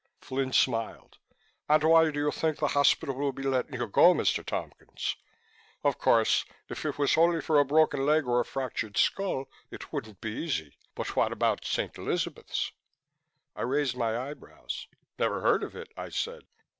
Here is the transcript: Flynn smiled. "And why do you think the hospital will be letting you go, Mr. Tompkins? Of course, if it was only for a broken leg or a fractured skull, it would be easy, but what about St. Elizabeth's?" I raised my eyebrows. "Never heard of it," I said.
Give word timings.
Flynn 0.19 0.51
smiled. 0.51 1.19
"And 1.69 1.83
why 1.83 2.09
do 2.09 2.17
you 2.17 2.31
think 2.31 2.57
the 2.57 2.69
hospital 2.69 3.13
will 3.13 3.31
be 3.33 3.43
letting 3.43 3.75
you 3.79 3.85
go, 3.87 4.15
Mr. 4.15 4.43
Tompkins? 4.43 5.15
Of 5.83 5.99
course, 5.99 6.43
if 6.69 6.85
it 6.85 6.97
was 6.97 7.15
only 7.19 7.39
for 7.39 7.59
a 7.59 7.65
broken 7.65 8.03
leg 8.03 8.25
or 8.25 8.39
a 8.39 8.43
fractured 8.45 8.97
skull, 8.97 9.45
it 9.69 9.93
would 9.93 10.19
be 10.19 10.31
easy, 10.31 10.75
but 10.95 11.15
what 11.15 11.31
about 11.31 11.65
St. 11.65 11.95
Elizabeth's?" 11.99 12.71
I 13.55 13.61
raised 13.61 13.95
my 13.95 14.17
eyebrows. 14.19 14.87
"Never 15.19 15.41
heard 15.41 15.61
of 15.61 15.75
it," 15.75 15.89
I 15.95 16.09
said. 16.09 16.47